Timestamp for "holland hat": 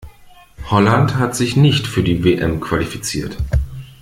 0.65-1.35